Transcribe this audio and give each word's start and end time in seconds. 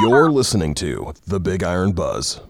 You're 0.00 0.30
listening 0.30 0.72
to 0.76 1.12
The 1.26 1.38
Big 1.38 1.62
Iron 1.62 1.92
Buzz. 1.92 2.40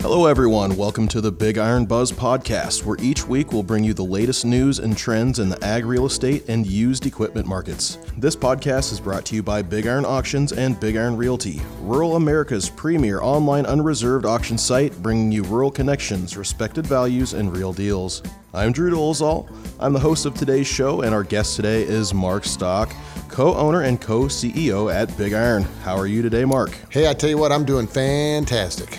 Hello, 0.00 0.26
everyone. 0.26 0.76
Welcome 0.76 1.06
to 1.08 1.20
the 1.20 1.30
Big 1.30 1.56
Iron 1.56 1.86
Buzz 1.86 2.10
podcast, 2.10 2.84
where 2.84 2.96
each 3.00 3.28
week 3.28 3.52
we'll 3.52 3.62
bring 3.62 3.84
you 3.84 3.94
the 3.94 4.02
latest 4.02 4.44
news 4.44 4.80
and 4.80 4.96
trends 4.96 5.38
in 5.38 5.48
the 5.48 5.64
ag 5.64 5.84
real 5.84 6.04
estate 6.04 6.48
and 6.48 6.66
used 6.66 7.06
equipment 7.06 7.46
markets. 7.46 7.98
This 8.16 8.34
podcast 8.34 8.90
is 8.90 8.98
brought 8.98 9.24
to 9.26 9.36
you 9.36 9.42
by 9.44 9.62
Big 9.62 9.86
Iron 9.86 10.04
Auctions 10.04 10.52
and 10.52 10.80
Big 10.80 10.96
Iron 10.96 11.16
Realty, 11.16 11.60
rural 11.82 12.16
America's 12.16 12.68
premier 12.68 13.20
online 13.22 13.66
unreserved 13.66 14.26
auction 14.26 14.58
site, 14.58 15.00
bringing 15.00 15.30
you 15.30 15.44
rural 15.44 15.70
connections, 15.70 16.36
respected 16.36 16.84
values, 16.88 17.34
and 17.34 17.56
real 17.56 17.72
deals. 17.72 18.22
I'm 18.52 18.72
Drew 18.72 18.90
Dolezal. 18.90 19.48
I'm 19.78 19.92
the 19.92 20.00
host 20.00 20.26
of 20.26 20.34
today's 20.34 20.66
show, 20.66 21.02
and 21.02 21.14
our 21.14 21.22
guest 21.22 21.54
today 21.54 21.82
is 21.82 22.12
Mark 22.12 22.44
Stock, 22.44 22.92
co 23.38 23.54
owner 23.54 23.82
and 23.82 24.00
co 24.00 24.22
CEO 24.22 24.92
at 24.92 25.16
Big 25.16 25.32
Iron. 25.32 25.62
How 25.84 25.96
are 25.96 26.08
you 26.08 26.22
today, 26.22 26.44
Mark? 26.44 26.76
Hey, 26.90 27.08
I 27.08 27.14
tell 27.14 27.30
you 27.30 27.38
what, 27.38 27.52
I'm 27.52 27.64
doing 27.64 27.86
fantastic. 27.86 28.98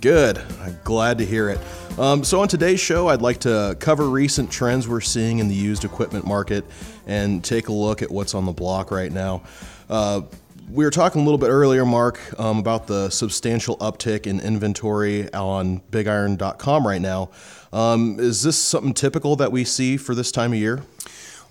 Good. 0.00 0.38
I'm 0.60 0.76
glad 0.82 1.18
to 1.18 1.24
hear 1.24 1.50
it. 1.50 1.60
Um, 1.96 2.24
so, 2.24 2.40
on 2.40 2.48
today's 2.48 2.80
show, 2.80 3.06
I'd 3.06 3.22
like 3.22 3.38
to 3.42 3.76
cover 3.78 4.08
recent 4.08 4.50
trends 4.50 4.88
we're 4.88 5.00
seeing 5.00 5.38
in 5.38 5.46
the 5.46 5.54
used 5.54 5.84
equipment 5.84 6.26
market 6.26 6.64
and 7.06 7.44
take 7.44 7.68
a 7.68 7.72
look 7.72 8.02
at 8.02 8.10
what's 8.10 8.34
on 8.34 8.44
the 8.44 8.50
block 8.50 8.90
right 8.90 9.12
now. 9.12 9.42
Uh, 9.88 10.22
we 10.68 10.84
were 10.84 10.90
talking 10.90 11.20
a 11.20 11.24
little 11.24 11.38
bit 11.38 11.50
earlier, 11.50 11.86
Mark, 11.86 12.18
um, 12.40 12.58
about 12.58 12.88
the 12.88 13.08
substantial 13.10 13.76
uptick 13.76 14.26
in 14.26 14.40
inventory 14.40 15.32
on 15.32 15.78
bigiron.com 15.92 16.84
right 16.84 17.00
now. 17.00 17.30
Um, 17.72 18.18
is 18.18 18.42
this 18.42 18.58
something 18.58 18.94
typical 18.94 19.36
that 19.36 19.52
we 19.52 19.62
see 19.62 19.96
for 19.96 20.16
this 20.16 20.32
time 20.32 20.54
of 20.54 20.58
year? 20.58 20.82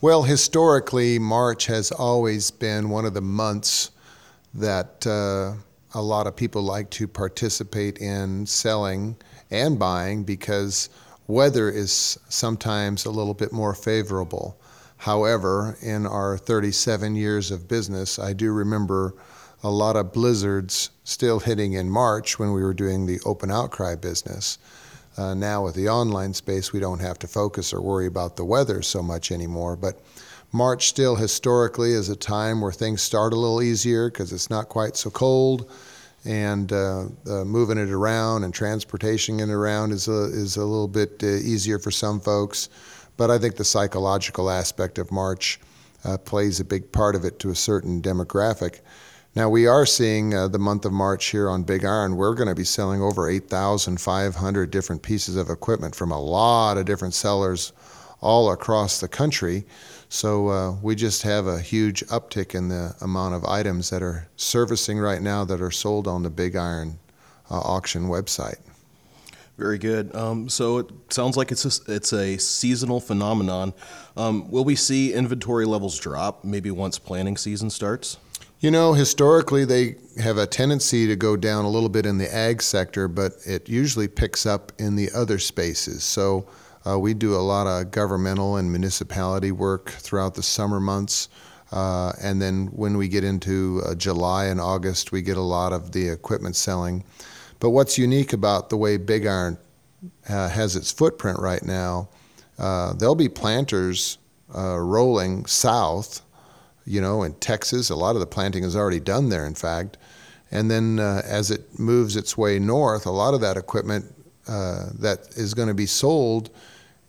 Well, 0.01 0.23
historically, 0.23 1.19
March 1.19 1.65
has 1.65 1.91
always 1.91 2.51
been 2.51 2.89
one 2.89 3.03
of 3.03 3.13
the 3.13 3.19
months 3.19 3.91
that 4.53 5.05
uh, 5.05 5.55
a 5.93 6.01
lot 6.01 6.25
of 6.25 6.37
people 6.37 6.61
like 6.61 6.89
to 6.91 7.05
participate 7.05 7.97
in 7.97 8.45
selling 8.45 9.17
and 9.51 9.77
buying 9.77 10.23
because 10.23 10.89
weather 11.27 11.69
is 11.69 12.17
sometimes 12.29 13.03
a 13.03 13.11
little 13.11 13.33
bit 13.33 13.51
more 13.51 13.73
favorable. 13.73 14.57
However, 14.95 15.77
in 15.81 16.05
our 16.05 16.37
37 16.37 17.15
years 17.15 17.51
of 17.51 17.67
business, 17.67 18.17
I 18.17 18.31
do 18.31 18.53
remember 18.53 19.15
a 19.63 19.69
lot 19.69 19.97
of 19.97 20.13
blizzards 20.13 20.91
still 21.03 21.41
hitting 21.41 21.73
in 21.73 21.89
March 21.89 22.39
when 22.39 22.53
we 22.53 22.63
were 22.63 22.73
doing 22.73 23.05
the 23.05 23.19
open 23.25 23.51
outcry 23.51 23.95
business. 23.95 24.59
Uh, 25.17 25.33
now, 25.33 25.63
with 25.63 25.75
the 25.75 25.89
online 25.89 26.33
space, 26.33 26.71
we 26.71 26.79
don't 26.79 27.01
have 27.01 27.19
to 27.19 27.27
focus 27.27 27.73
or 27.73 27.81
worry 27.81 28.07
about 28.07 28.35
the 28.35 28.45
weather 28.45 28.81
so 28.81 29.01
much 29.03 29.31
anymore. 29.31 29.75
But 29.75 30.01
March 30.51 30.87
still 30.87 31.15
historically 31.15 31.91
is 31.91 32.09
a 32.09 32.15
time 32.15 32.61
where 32.61 32.71
things 32.71 33.01
start 33.01 33.33
a 33.33 33.35
little 33.35 33.61
easier 33.61 34.09
because 34.09 34.33
it's 34.33 34.49
not 34.49 34.69
quite 34.69 34.95
so 34.95 35.09
cold, 35.09 35.69
and 36.25 36.71
uh, 36.71 37.05
uh, 37.27 37.43
moving 37.45 37.77
it 37.77 37.89
around 37.89 38.43
and 38.43 38.53
transportation 38.53 39.39
it 39.39 39.49
around 39.49 39.91
is 39.91 40.07
a, 40.07 40.23
is 40.25 40.57
a 40.57 40.65
little 40.65 40.87
bit 40.87 41.21
uh, 41.23 41.27
easier 41.27 41.79
for 41.79 41.91
some 41.91 42.19
folks. 42.19 42.69
But 43.17 43.29
I 43.29 43.37
think 43.37 43.57
the 43.57 43.65
psychological 43.65 44.49
aspect 44.49 44.97
of 44.97 45.11
March 45.11 45.59
uh, 46.05 46.17
plays 46.17 46.59
a 46.59 46.65
big 46.65 46.91
part 46.91 47.15
of 47.15 47.25
it 47.25 47.39
to 47.39 47.49
a 47.49 47.55
certain 47.55 48.01
demographic. 48.01 48.79
Now, 49.35 49.47
we 49.47 49.67
are 49.67 49.85
seeing 49.85 50.33
uh, 50.33 50.47
the 50.47 50.57
month 50.57 50.85
of 50.85 50.91
March 50.91 51.27
here 51.27 51.51
on 51.51 51.61
Big 51.61 51.85
Iron. 51.85 52.15
We're 52.15 52.33
going 52.33 52.49
to 52.49 52.55
be 52.55 52.63
selling 52.63 52.99
over 52.99 53.29
8,500 53.29 54.71
different 54.71 55.03
pieces 55.03 55.35
of 55.35 55.51
equipment 55.51 55.93
from 55.93 56.11
a 56.11 56.19
lot 56.19 56.77
of 56.79 56.85
different 56.85 57.13
sellers 57.13 57.71
all 58.21 58.51
across 58.51 58.99
the 58.99 59.07
country. 59.07 59.65
So 60.09 60.47
uh, 60.49 60.71
we 60.81 60.95
just 60.95 61.21
have 61.21 61.45
a 61.45 61.59
huge 61.59 62.03
uptick 62.07 62.55
in 62.55 62.69
the 62.69 62.95
amount 63.01 63.35
of 63.35 63.45
items 63.45 63.91
that 63.91 64.01
are 64.01 64.27
servicing 64.35 64.97
right 64.97 65.21
now 65.21 65.45
that 65.45 65.61
are 65.61 65.69
sold 65.71 66.07
on 66.07 66.23
the 66.23 66.31
Big 66.31 66.55
Iron 66.55 66.97
uh, 67.51 67.59
auction 67.59 68.07
website. 68.07 68.57
Very 69.59 69.77
good. 69.77 70.13
Um, 70.15 70.49
so 70.49 70.79
it 70.79 70.89
sounds 71.09 71.37
like 71.37 71.51
it's 71.51 71.65
a, 71.65 71.93
it's 71.93 72.13
a 72.13 72.37
seasonal 72.37 72.99
phenomenon. 72.99 73.75
Um, 74.17 74.49
will 74.49 74.65
we 74.65 74.75
see 74.75 75.13
inventory 75.13 75.65
levels 75.65 75.99
drop 75.99 76.43
maybe 76.43 76.71
once 76.71 76.97
planting 76.97 77.37
season 77.37 77.69
starts? 77.69 78.17
You 78.61 78.71
know, 78.71 78.91
historically, 78.91 79.63
they 79.63 79.95
have 80.21 80.37
a 80.37 80.45
tendency 80.45 81.07
to 81.07 81.15
go 81.15 81.37
down 81.37 81.63
a 81.63 81.69
little 81.69 81.87
bit 81.87 82.05
in 82.05 82.17
the 82.17 82.33
ag 82.33 82.61
sector, 82.61 83.07
but 83.07 83.37
it 83.45 83.69
usually 83.69 84.09
picks 84.09 84.45
up 84.45 84.73
in 84.77 84.97
the 84.97 85.09
other 85.15 85.39
spaces. 85.39 86.03
So 86.03 86.45
uh, 86.85 86.99
we 86.99 87.13
do 87.13 87.35
a 87.35 87.37
lot 87.37 87.67
of 87.67 87.91
governmental 87.91 88.57
and 88.57 88.69
municipality 88.69 89.53
work 89.53 89.91
throughout 89.91 90.35
the 90.35 90.43
summer 90.43 90.81
months. 90.81 91.29
Uh, 91.71 92.11
and 92.21 92.41
then 92.41 92.65
when 92.73 92.97
we 92.97 93.07
get 93.07 93.23
into 93.23 93.81
uh, 93.85 93.95
July 93.95 94.47
and 94.47 94.59
August, 94.59 95.13
we 95.13 95.21
get 95.21 95.37
a 95.37 95.41
lot 95.41 95.71
of 95.71 95.93
the 95.93 96.09
equipment 96.09 96.57
selling. 96.57 97.05
But 97.61 97.69
what's 97.69 97.97
unique 97.97 98.33
about 98.33 98.69
the 98.69 98.75
way 98.75 98.97
Big 98.97 99.25
Iron 99.25 99.57
uh, 100.27 100.49
has 100.49 100.75
its 100.75 100.91
footprint 100.91 101.39
right 101.39 101.63
now, 101.63 102.09
uh, 102.57 102.91
there'll 102.91 103.15
be 103.15 103.29
planters 103.29 104.17
uh, 104.53 104.77
rolling 104.79 105.45
south, 105.45 106.23
you 106.85 107.01
know, 107.01 107.23
in 107.23 107.33
Texas. 107.35 107.89
A 107.89 107.95
lot 107.95 108.15
of 108.15 108.19
the 108.19 108.27
planting 108.27 108.63
is 108.63 108.75
already 108.75 108.99
done 108.99 109.29
there, 109.29 109.45
in 109.45 109.55
fact. 109.55 109.97
And 110.51 110.69
then 110.69 110.99
as 110.99 111.51
it 111.51 111.79
moves 111.79 112.15
its 112.15 112.37
way 112.37 112.57
north, 112.57 113.05
a 113.05 113.11
lot 113.11 113.33
of 113.33 113.41
that 113.41 113.57
equipment 113.57 114.05
that 114.47 115.27
is 115.35 115.53
going 115.53 115.67
to 115.67 115.73
be 115.75 115.85
sold 115.85 116.49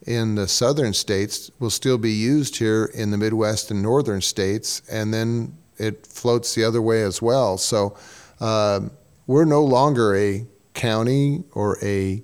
in 0.07 0.35
the 0.35 0.49
southern 0.49 0.95
states 0.95 1.51
will 1.59 1.71
still 1.71 1.99
be 1.99 2.13
used 2.13 2.57
here 2.57 2.91
in 2.95 3.11
the 3.11 3.19
Midwest 3.19 3.71
and 3.71 3.83
northern 3.83 4.21
states, 4.21 4.83
and 4.91 5.13
then 5.13 5.57
it 5.79 6.07
floats 6.07 6.55
the 6.55 6.65
other 6.65 6.83
way 6.83 7.03
as 7.03 7.21
well. 7.21 7.59
So 7.59 7.97
uh, 8.41 8.81
we're 9.27 9.45
no 9.45 9.63
longer 9.63 10.17
a 10.17 10.47
county 10.75 11.45
or 11.53 11.79
a, 11.83 12.23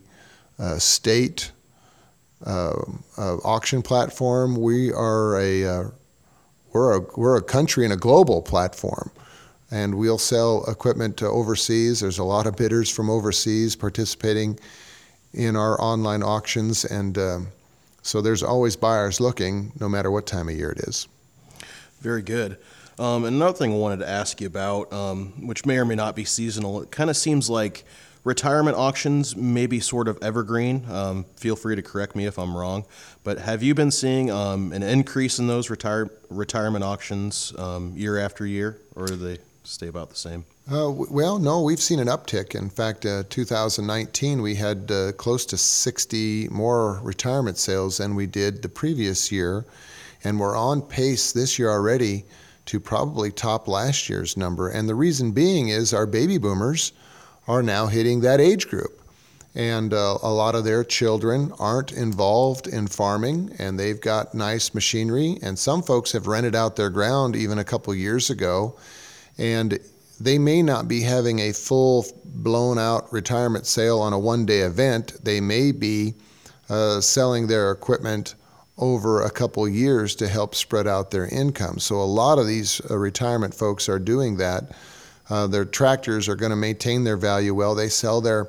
a 0.59 0.63
uh, 0.63 0.79
state 0.79 1.53
uh, 2.45 2.75
uh, 3.19 3.37
auction 3.39 3.83
platform. 3.83 4.57
We 4.57 4.93
are 4.93 5.39
a 5.39 5.65
uh, 5.65 5.85
we're 6.77 6.97
a 6.99 7.01
we're 7.17 7.37
a 7.37 7.43
country 7.43 7.85
and 7.85 7.93
a 7.93 7.97
global 7.97 8.43
platform, 8.43 9.11
and 9.71 9.95
we'll 9.95 10.19
sell 10.19 10.65
equipment 10.71 11.17
to 11.17 11.27
overseas. 11.27 12.01
There's 12.01 12.19
a 12.19 12.25
lot 12.25 12.47
of 12.47 12.55
bidders 12.55 12.91
from 12.91 13.09
overseas 13.09 13.75
participating 13.75 14.59
in 15.33 15.57
our 15.57 15.81
online 15.81 16.23
auctions, 16.23 16.85
and 16.85 17.17
um, 17.17 17.49
so 18.03 18.21
there's 18.21 18.43
always 18.43 18.77
buyers 18.77 19.21
looking, 19.21 19.73
no 19.81 19.89
matter 19.89 20.11
what 20.11 20.27
time 20.27 20.51
of 20.51 20.55
year 20.55 20.71
it 20.71 20.81
is. 20.81 21.09
Very 22.01 22.23
good. 22.23 22.59
Um, 22.99 23.25
another 23.25 23.57
thing 23.57 23.73
I 23.73 23.77
wanted 23.77 24.01
to 24.01 24.09
ask 24.09 24.41
you 24.43 24.47
about, 24.47 24.93
um, 24.93 25.47
which 25.47 25.65
may 25.65 25.79
or 25.79 25.87
may 25.87 25.95
not 25.95 26.15
be 26.15 26.25
seasonal, 26.25 26.83
it 26.83 26.91
kind 26.91 27.09
of 27.09 27.17
seems 27.17 27.49
like 27.49 27.85
retirement 28.27 28.77
auctions 28.77 29.37
may 29.37 29.67
be 29.67 29.79
sort 29.79 30.09
of 30.09 30.19
evergreen. 30.21 30.85
Um, 30.91 31.25
feel 31.37 31.55
free 31.55 31.77
to 31.77 31.83
correct 31.83 32.17
me 32.17 32.27
if 32.27 32.41
I'm 32.41 32.57
wrong, 32.57 32.85
but 33.23 33.39
have 33.39 33.63
you 33.63 33.73
been 33.73 33.93
seeing 33.93 34.33
um, 34.33 34.73
an 34.73 34.83
increase 34.83 35.39
in 35.39 35.47
those 35.47 35.71
retire- 35.71 36.11
retirement 36.29 36.83
auctions 36.83 37.53
um, 37.57 37.93
year 37.97 38.19
after 38.19 38.45
year, 38.45 38.79
or 38.97 39.07
do 39.07 39.15
they 39.15 39.39
stay 39.63 39.87
about 39.87 40.11
the 40.11 40.17
same? 40.17 40.45
Uh, 40.69 40.91
well, 40.91 41.39
no, 41.39 41.63
we've 41.63 41.81
seen 41.81 42.01
an 42.01 42.09
uptick. 42.09 42.57
In 42.57 42.69
fact, 42.69 43.07
uh, 43.07 43.23
2019 43.31 44.43
we 44.43 44.57
had 44.57 44.91
uh, 44.91 45.13
close 45.13 45.47
to 45.47 45.57
60 45.57 46.49
more 46.49 46.99
retirement 47.05 47.59
sales 47.59 47.99
than 47.99 48.17
we 48.17 48.27
did 48.27 48.61
the 48.61 48.69
previous 48.69 49.31
year, 49.31 49.65
and 50.25 50.41
we're 50.41 50.57
on 50.57 50.83
pace 50.83 51.31
this 51.31 51.61
year 51.61 51.71
already 51.71 52.25
to 52.65 52.81
probably 52.81 53.31
top 53.31 53.69
last 53.69 54.09
year's 54.09 54.37
number. 54.37 54.69
And 54.69 54.89
the 54.89 54.97
reason 54.97 55.31
being 55.31 55.69
is 55.69 55.95
our 55.95 56.07
baby 56.07 56.39
boomers 56.39 56.91
are 57.47 57.63
now 57.63 57.87
hitting 57.87 58.21
that 58.21 58.41
age 58.41 58.69
group. 58.69 59.01
And 59.55 59.95
uh, 59.95 60.19
a 60.23 60.31
lot 60.31 60.55
of 60.55 60.65
their 60.65 60.85
children 60.85 61.51
aren't 61.59 61.93
involved 61.93 62.67
in 62.67 62.87
farming, 62.87 63.57
and 63.59 63.81
they've 63.81 64.01
got 64.01 64.35
nice 64.35 64.75
machinery. 64.75 65.39
And 65.43 65.59
some 65.59 65.83
folks 65.83 66.13
have 66.13 66.27
rented 66.27 66.55
out 66.55 66.77
their 66.77 66.91
ground 66.91 67.35
even 67.35 67.59
a 67.59 67.65
couple 67.65 67.95
years 67.95 68.29
ago. 68.29 68.77
And 69.39 69.79
they 70.21 70.39
may 70.39 70.63
not 70.63 70.89
be 70.89 71.01
having 71.01 71.39
a 71.39 71.53
full 71.53 72.05
blown 72.25 72.79
out 72.79 73.11
retirement 73.13 73.67
sale 73.67 74.01
on 74.01 74.13
a 74.13 74.19
one 74.19 74.45
day 74.45 74.61
event. 74.61 75.13
They 75.25 75.41
may 75.41 75.73
be 75.73 76.15
uh, 76.69 77.01
selling 77.01 77.47
their 77.47 77.71
equipment 77.71 78.35
over 78.79 79.23
a 79.23 79.31
couple 79.31 79.67
years 79.67 80.15
to 80.17 80.29
help 80.29 80.55
spread 80.55 80.87
out 80.87 81.11
their 81.11 81.29
income. 81.29 81.79
So 81.79 81.97
a 81.97 82.05
lot 82.05 82.39
of 82.39 82.47
these 82.47 82.81
uh, 82.91 82.99
retirement 82.99 83.55
folks 83.55 83.89
are 83.89 83.99
doing 83.99 84.37
that. 84.37 84.73
Uh, 85.29 85.47
their 85.47 85.65
tractors 85.65 86.29
are 86.29 86.37
going 86.37 86.51
to 86.51 86.57
maintain 86.57 87.05
their 87.05 87.17
value 87.17 87.55
well. 87.55 87.75
They 87.75 87.89
sell 87.89 88.21
their, 88.21 88.49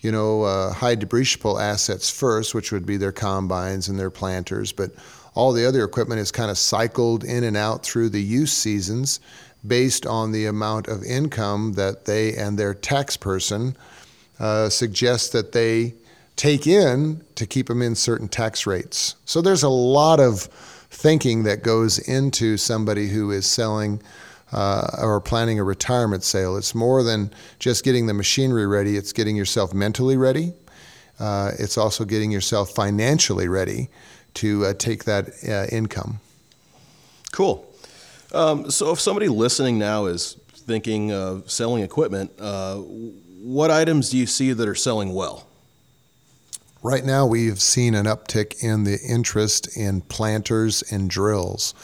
you 0.00 0.12
know, 0.12 0.42
uh, 0.42 0.72
high 0.72 0.96
depreciable 0.96 1.60
assets 1.60 2.10
first, 2.10 2.54
which 2.54 2.72
would 2.72 2.86
be 2.86 2.96
their 2.96 3.12
combines 3.12 3.88
and 3.88 3.98
their 3.98 4.10
planters. 4.10 4.72
But 4.72 4.92
all 5.34 5.52
the 5.52 5.66
other 5.66 5.84
equipment 5.84 6.20
is 6.20 6.32
kind 6.32 6.50
of 6.50 6.56
cycled 6.56 7.22
in 7.24 7.44
and 7.44 7.56
out 7.56 7.84
through 7.84 8.08
the 8.08 8.22
use 8.22 8.52
seasons 8.52 9.20
based 9.66 10.06
on 10.06 10.32
the 10.32 10.46
amount 10.46 10.88
of 10.88 11.02
income 11.02 11.72
that 11.74 12.04
they 12.04 12.34
and 12.34 12.58
their 12.58 12.72
tax 12.72 13.16
person 13.16 13.76
uh, 14.38 14.68
suggest 14.68 15.32
that 15.32 15.52
they 15.52 15.94
take 16.36 16.66
in 16.66 17.22
to 17.34 17.46
keep 17.46 17.66
them 17.66 17.82
in 17.82 17.94
certain 17.94 18.28
tax 18.28 18.66
rates. 18.66 19.16
So 19.24 19.40
there's 19.40 19.62
a 19.62 19.68
lot 19.68 20.20
of 20.20 20.42
thinking 20.90 21.42
that 21.44 21.62
goes 21.62 21.98
into 21.98 22.56
somebody 22.56 23.08
who 23.08 23.30
is 23.30 23.46
selling 23.46 24.00
uh, 24.52 24.88
or 24.98 25.20
planning 25.20 25.58
a 25.58 25.64
retirement 25.64 26.22
sale. 26.22 26.56
It's 26.56 26.74
more 26.74 27.02
than 27.02 27.32
just 27.58 27.84
getting 27.84 28.06
the 28.06 28.14
machinery 28.14 28.66
ready, 28.66 28.96
it's 28.96 29.12
getting 29.12 29.36
yourself 29.36 29.74
mentally 29.74 30.16
ready. 30.16 30.52
Uh, 31.18 31.52
it's 31.58 31.78
also 31.78 32.04
getting 32.04 32.30
yourself 32.30 32.70
financially 32.70 33.48
ready 33.48 33.88
to 34.34 34.66
uh, 34.66 34.74
take 34.74 35.04
that 35.04 35.30
uh, 35.48 35.66
income. 35.74 36.20
Cool. 37.32 37.66
Um, 38.32 38.70
so, 38.70 38.92
if 38.92 39.00
somebody 39.00 39.28
listening 39.28 39.78
now 39.78 40.06
is 40.06 40.36
thinking 40.52 41.12
of 41.12 41.50
selling 41.50 41.82
equipment, 41.82 42.32
uh, 42.38 42.76
what 42.76 43.70
items 43.70 44.10
do 44.10 44.18
you 44.18 44.26
see 44.26 44.52
that 44.52 44.68
are 44.68 44.74
selling 44.74 45.14
well? 45.14 45.46
Right 46.82 47.04
now, 47.04 47.26
we've 47.26 47.60
seen 47.60 47.94
an 47.94 48.06
uptick 48.06 48.62
in 48.62 48.84
the 48.84 48.98
interest 49.00 49.76
in 49.76 50.02
planters 50.02 50.82
and 50.90 51.08
drills. 51.08 51.74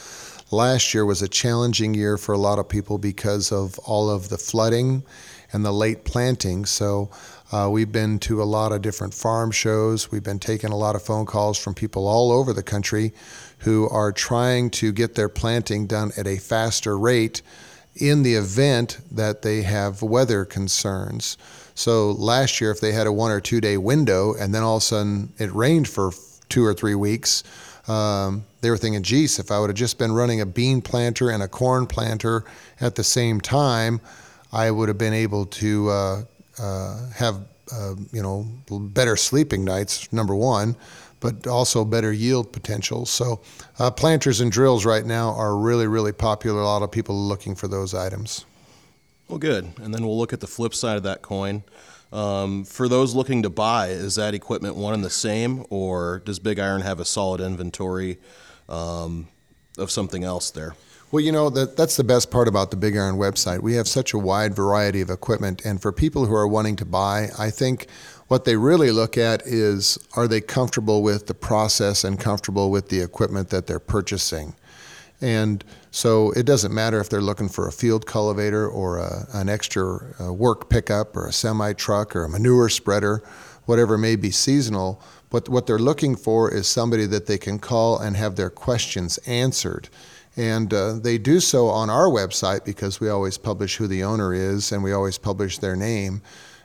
Last 0.51 0.93
year 0.93 1.05
was 1.05 1.21
a 1.21 1.27
challenging 1.27 1.93
year 1.93 2.17
for 2.17 2.33
a 2.33 2.37
lot 2.37 2.59
of 2.59 2.69
people 2.69 2.97
because 2.97 3.51
of 3.51 3.79
all 3.79 4.09
of 4.09 4.29
the 4.29 4.37
flooding 4.37 5.03
and 5.51 5.65
the 5.65 5.71
late 5.71 6.03
planting. 6.03 6.65
So, 6.65 7.09
uh, 7.51 7.69
we've 7.69 7.91
been 7.91 8.17
to 8.17 8.41
a 8.41 8.45
lot 8.45 8.71
of 8.71 8.81
different 8.81 9.13
farm 9.13 9.51
shows. 9.51 10.11
We've 10.11 10.23
been 10.23 10.39
taking 10.39 10.71
a 10.71 10.75
lot 10.75 10.95
of 10.95 11.03
phone 11.03 11.27
calls 11.27 11.57
from 11.57 11.75
people 11.75 12.07
all 12.07 12.31
over 12.31 12.51
the 12.51 12.63
country 12.63 13.13
who 13.59 13.87
are 13.89 14.11
trying 14.11 14.71
to 14.71 14.91
get 14.91 15.15
their 15.15 15.29
planting 15.29 15.85
done 15.85 16.11
at 16.17 16.25
a 16.25 16.37
faster 16.37 16.97
rate 16.97 17.43
in 17.95 18.23
the 18.23 18.33
event 18.33 18.99
that 19.11 19.43
they 19.43 19.61
have 19.61 20.01
weather 20.01 20.45
concerns. 20.45 21.37
So 21.75 22.11
last 22.11 22.59
year, 22.59 22.71
if 22.71 22.81
they 22.81 22.91
had 22.91 23.07
a 23.07 23.11
one 23.11 23.31
or 23.31 23.39
two 23.39 23.61
day 23.61 23.77
window 23.77 24.33
and 24.33 24.53
then 24.53 24.63
all 24.63 24.77
of 24.77 24.81
a 24.81 24.85
sudden 24.85 25.33
it 25.37 25.53
rained 25.53 25.87
for 25.87 26.11
two 26.49 26.65
or 26.65 26.73
three 26.73 26.95
weeks, 26.95 27.43
um, 27.87 28.45
they 28.61 28.69
were 28.69 28.77
thinking, 28.77 29.03
geez, 29.03 29.39
if 29.39 29.51
I 29.51 29.59
would 29.59 29.69
have 29.69 29.77
just 29.77 29.97
been 29.97 30.11
running 30.11 30.41
a 30.41 30.45
bean 30.45 30.81
planter 30.81 31.29
and 31.29 31.43
a 31.43 31.47
corn 31.47 31.85
planter 31.85 32.45
at 32.79 32.95
the 32.95 33.03
same 33.03 33.41
time, 33.41 33.99
I 34.51 34.71
would 34.71 34.87
have 34.87 34.97
been 34.97 35.13
able 35.13 35.45
to 35.47 35.89
uh, 35.89 36.23
uh, 36.59 37.09
have 37.11 37.37
uh, 37.71 37.95
you 38.11 38.21
know 38.21 38.47
better 38.69 39.15
sleeping 39.15 39.65
nights. 39.65 40.11
Number 40.13 40.35
one, 40.35 40.75
but 41.23 41.47
also 41.47 41.85
better 41.85 42.11
yield 42.11 42.51
potential. 42.51 43.05
So, 43.05 43.39
uh, 43.79 43.89
planters 43.91 44.41
and 44.41 44.51
drills 44.51 44.85
right 44.85 45.05
now 45.05 45.29
are 45.29 45.55
really, 45.55 45.87
really 45.87 46.11
popular. 46.11 46.59
A 46.59 46.65
lot 46.65 46.83
of 46.83 46.91
people 46.91 47.15
looking 47.15 47.55
for 47.55 47.69
those 47.69 47.93
items. 47.93 48.45
Well, 49.29 49.39
good. 49.39 49.71
And 49.81 49.93
then 49.93 50.05
we'll 50.05 50.17
look 50.17 50.33
at 50.33 50.41
the 50.41 50.47
flip 50.47 50.75
side 50.75 50.97
of 50.97 51.03
that 51.03 51.21
coin. 51.21 51.63
Um, 52.13 52.63
for 52.63 52.87
those 52.87 53.15
looking 53.15 53.41
to 53.41 53.49
buy, 53.49 53.87
is 53.87 54.15
that 54.15 54.35
equipment 54.35 54.75
one 54.75 54.93
and 54.93 55.03
the 55.03 55.09
same, 55.09 55.65
or 55.71 56.21
does 56.25 56.37
Big 56.37 56.59
Iron 56.59 56.81
have 56.81 56.99
a 56.99 57.05
solid 57.05 57.41
inventory 57.41 58.19
um, 58.69 59.27
of 59.79 59.89
something 59.89 60.23
else 60.23 60.51
there? 60.51 60.75
Well, 61.11 61.21
you 61.21 61.31
know 61.31 61.49
that 61.49 61.75
that's 61.75 61.97
the 61.97 62.03
best 62.03 62.29
part 62.29 62.47
about 62.47 62.69
the 62.69 62.77
Big 62.77 62.95
Iron 62.95 63.15
website. 63.15 63.61
We 63.61 63.73
have 63.73 63.87
such 63.87 64.13
a 64.13 64.19
wide 64.19 64.55
variety 64.55 65.01
of 65.01 65.09
equipment, 65.09 65.65
and 65.65 65.81
for 65.81 65.91
people 65.91 66.27
who 66.27 66.35
are 66.35 66.47
wanting 66.47 66.75
to 66.77 66.85
buy, 66.85 67.29
I 67.37 67.49
think 67.49 67.87
what 68.27 68.45
they 68.45 68.57
really 68.57 68.91
look 68.91 69.17
at 69.17 69.41
is 69.45 69.97
are 70.15 70.27
they 70.27 70.41
comfortable 70.41 71.01
with 71.01 71.25
the 71.25 71.33
process 71.33 72.03
and 72.03 72.19
comfortable 72.19 72.69
with 72.69 72.89
the 72.89 73.01
equipment 73.01 73.49
that 73.49 73.65
they're 73.65 73.79
purchasing? 73.79 74.55
And 75.23 75.63
so 75.89 76.31
it 76.31 76.45
doesn't 76.45 76.73
matter 76.73 76.99
if 76.99 77.07
they're 77.07 77.21
looking 77.21 77.47
for 77.47 77.65
a 77.69 77.71
field 77.71 78.05
cultivator 78.05 78.67
or 78.67 78.97
a, 78.97 79.25
an 79.31 79.47
extra 79.47 80.13
uh, 80.19 80.33
work 80.33 80.69
pickup 80.69 81.15
or 81.15 81.27
a 81.27 81.31
semi 81.31 81.71
truck 81.71 82.13
or 82.13 82.25
a 82.25 82.29
manure 82.29 82.67
spreader, 82.67 83.23
whatever 83.65 83.97
may 83.97 84.17
be 84.17 84.31
seasonal. 84.31 85.01
But 85.29 85.47
what 85.47 85.65
they're 85.65 85.79
looking 85.79 86.17
for 86.17 86.53
is 86.53 86.67
somebody 86.67 87.05
that 87.05 87.25
they 87.25 87.37
can 87.37 87.57
call 87.57 87.99
and 87.99 88.17
have 88.17 88.35
their 88.35 88.49
questions 88.49 89.17
answered. 89.19 89.87
And 90.35 90.73
uh, 90.73 90.95
they 90.99 91.17
do 91.17 91.39
so 91.39 91.67
on 91.67 91.89
our 91.89 92.07
website 92.07 92.65
because 92.65 92.99
we 92.99 93.07
always 93.07 93.37
publish 93.37 93.77
who 93.77 93.87
the 93.87 94.03
owner 94.03 94.33
is 94.33 94.73
and 94.73 94.83
we 94.83 94.91
always 94.91 95.17
publish 95.17 95.57
their 95.57 95.77
name 95.77 96.21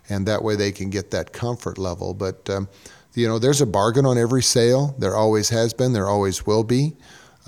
and 0.09 0.27
that 0.27 0.43
way 0.43 0.57
they 0.57 0.73
can 0.73 0.91
get 0.91 1.13
that 1.13 1.33
comfort 1.33 1.79
level. 1.79 2.13
But 2.13 2.51
um, 2.51 2.69
you 3.15 3.29
know, 3.29 3.39
there's 3.39 3.61
a 3.61 3.67
bargain 3.67 4.05
on 4.05 4.19
every 4.19 4.43
sale. 4.43 4.97
There 4.99 5.15
always 5.15 5.49
has 5.51 5.73
been. 5.73 5.93
There 5.93 6.09
always 6.09 6.45
will 6.45 6.65
be. 6.65 6.97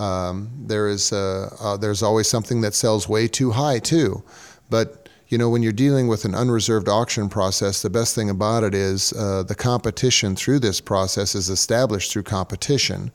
Um, 0.01 0.51
there 0.57 0.89
is 0.89 1.13
uh, 1.13 1.55
uh, 1.61 1.77
there's 1.77 2.03
always 2.03 2.27
something 2.27 2.63
that 2.63 2.75
sells 2.75 3.07
way 3.07 3.29
too 3.29 3.51
high 3.51 3.79
too. 3.79 4.23
But 4.71 5.09
you 5.29 5.37
know, 5.37 5.51
when 5.51 5.63
you're 5.63 5.73
dealing 5.73 6.09
with 6.09 6.25
an 6.25 6.35
unreserved 6.35 6.89
auction 6.89 7.29
process, 7.29 7.83
the 7.83 7.91
best 7.91 8.15
thing 8.15 8.31
about 8.31 8.65
it 8.65 8.75
is 8.75 9.13
uh, 9.13 9.43
the 9.43 9.55
competition 9.55 10.35
through 10.35 10.61
this 10.61 10.81
process 10.81 11.35
is 11.35 11.51
established 11.51 12.13
through 12.13 12.23
competition, 12.23 13.13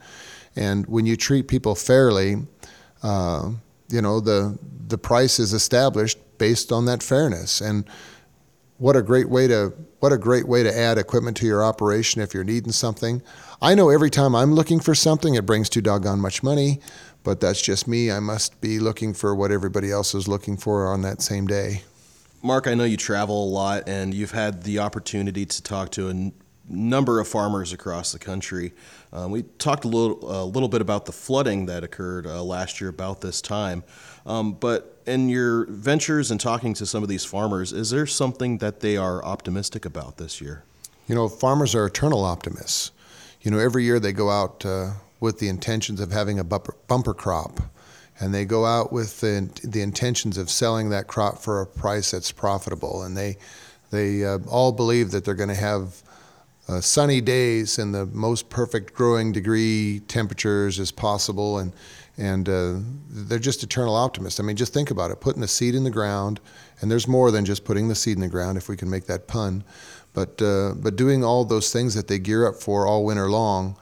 and 0.56 0.86
when 0.86 1.08
you 1.08 1.18
treat 1.18 1.48
people 1.48 1.74
fairly, 1.74 2.36
uh, 3.02 3.50
you 3.90 4.02
know 4.02 4.20
the 4.20 4.58
the 4.88 4.98
price 4.98 5.40
is 5.40 5.54
established 5.54 6.20
based 6.38 6.72
on 6.72 6.86
that 6.86 7.02
fairness 7.02 7.62
and 7.62 7.86
what 8.78 8.96
a 8.96 9.02
great 9.02 9.30
way 9.30 9.48
to 9.48 9.74
what 10.00 10.12
a 10.12 10.18
great 10.18 10.48
way 10.48 10.64
to 10.64 10.78
add 10.78 10.98
equipment 10.98 11.38
to 11.38 11.46
your 11.46 11.64
operation 11.64 12.22
if 12.22 12.34
you're 12.34 12.44
needing 12.44 12.72
something. 12.72 13.22
I 13.62 13.74
know 13.74 13.90
every 13.90 14.10
time 14.10 14.36
I'm 14.36 14.54
looking 14.54 14.80
for 14.80 14.94
something, 14.94 15.36
it 15.36 15.46
brings 15.46 15.70
too 15.70 15.82
doggone 15.82 16.20
much 16.20 16.44
money, 16.44 16.80
but 17.24 17.40
that's 17.40 17.62
just 17.62 17.88
me. 17.88 18.12
I 18.12 18.20
must 18.20 18.60
be 18.62 18.80
looking 18.80 19.14
for 19.14 19.34
what 19.34 19.52
everybody 19.52 19.92
else 19.92 20.14
is 20.14 20.28
looking 20.28 20.58
for 20.58 20.88
on 20.88 21.02
that 21.02 21.22
same 21.22 21.48
day. 21.48 21.84
Mark, 22.44 22.68
I 22.68 22.76
know 22.76 22.84
you 22.84 22.98
travel 22.98 23.44
a 23.44 23.50
lot 23.50 23.90
and 23.90 24.14
you've 24.14 24.32
had 24.32 24.64
the 24.64 24.80
opportunity 24.80 25.46
to 25.48 25.64
talk 25.64 25.90
to 25.92 26.10
a 26.10 26.32
number 26.70 27.20
of 27.20 27.28
farmers 27.28 27.74
across 27.74 28.12
the 28.12 28.20
country. 28.20 28.74
Um, 29.12 29.32
we 29.32 29.44
talked 29.58 29.86
a 29.86 29.88
little, 29.88 30.20
a 30.44 30.46
little 30.46 30.70
bit 30.70 30.82
about 30.82 31.06
the 31.06 31.12
flooding 31.12 31.66
that 31.68 31.84
occurred 31.84 32.28
uh, 32.28 32.44
last 32.44 32.80
year 32.80 32.90
about 32.90 33.22
this 33.22 33.42
time. 33.42 33.84
Um, 34.26 34.54
but 34.54 34.95
in 35.06 35.30
your 35.30 35.66
ventures 35.68 36.32
and 36.32 36.40
talking 36.40 36.74
to 36.76 36.86
some 36.86 37.04
of 37.04 37.10
these 37.10 37.26
farmers, 37.26 37.72
is 37.72 37.90
there 37.90 38.06
something 38.06 38.58
that 38.60 38.80
they 38.80 38.98
are 38.98 39.24
optimistic 39.24 39.86
about 39.86 40.18
this 40.18 40.42
year? 40.42 40.64
You 41.08 41.16
know, 41.16 41.30
farmers 41.30 41.76
are 41.76 41.86
eternal 41.86 42.24
optimists. 42.24 42.92
You 43.42 43.52
know, 43.52 43.60
every 43.60 43.84
year 43.84 44.00
they 44.00 44.14
go 44.14 44.30
out 44.30 44.66
uh, 44.66 44.94
with 45.20 45.40
the 45.40 45.48
intentions 45.48 46.00
of 46.00 46.12
having 46.12 46.40
a 46.40 46.44
bumper, 46.44 46.76
bumper 46.88 47.14
crop, 47.14 47.60
and 48.20 48.34
they 48.34 48.46
go 48.46 48.66
out 48.66 48.92
with 48.92 49.22
the, 49.22 49.50
the 49.64 49.82
intentions 49.82 50.38
of 50.38 50.50
selling 50.50 50.90
that 50.90 51.08
crop 51.08 51.38
for 51.38 51.62
a 51.62 51.66
price 51.68 52.12
that's 52.12 52.32
profitable, 52.32 53.04
and 53.04 53.16
they 53.16 53.38
they 53.92 54.26
uh, 54.26 54.40
all 54.50 54.72
believe 54.72 55.12
that 55.12 55.24
they're 55.24 55.36
going 55.36 55.48
to 55.50 55.56
have 55.56 56.02
uh, 56.68 56.82
sunny 56.82 57.22
days 57.22 57.78
and 57.78 57.94
the 57.94 58.08
most 58.08 58.50
perfect 58.50 58.94
growing 58.94 59.32
degree 59.32 60.02
temperatures 60.08 60.80
as 60.80 60.92
possible, 60.92 61.60
and 61.60 61.72
and 62.18 62.48
uh, 62.48 62.76
they're 63.10 63.40
just 63.40 63.64
eternal 63.64 63.96
optimists. 63.96 64.40
I 64.40 64.44
mean, 64.44 64.56
just 64.56 64.74
think 64.74 64.92
about 64.92 65.12
it: 65.12 65.20
putting 65.20 65.42
the 65.42 65.48
seed 65.48 65.76
in 65.76 65.84
the 65.84 65.92
ground, 65.92 66.40
and 66.82 66.90
there's 66.90 67.08
more 67.08 67.32
than 67.32 67.46
just 67.46 67.66
putting 67.66 67.88
the 67.88 67.96
seed 67.96 68.16
in 68.18 68.22
the 68.22 68.28
ground, 68.28 68.58
if 68.58 68.70
we 68.70 68.78
can 68.78 68.90
make 68.90 69.06
that 69.08 69.28
pun. 69.28 69.64
But 70.14 70.42
uh, 70.42 70.74
but 70.78 70.96
doing 70.96 71.24
all 71.24 71.44
those 71.46 71.72
things 71.74 71.94
that 71.96 72.08
they 72.08 72.20
gear 72.20 72.48
up 72.48 72.56
for 72.56 72.88
all 72.88 73.04
winter 73.04 73.30
long, 73.30 73.76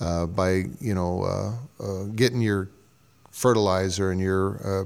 uh, 0.00 0.26
by 0.26 0.64
you 0.80 0.94
know 0.94 1.22
uh, 1.24 1.84
uh, 1.84 2.04
getting 2.14 2.40
your 2.40 2.70
fertilizer 3.30 4.10
and 4.10 4.20
your 4.20 4.60
uh, 4.64 4.84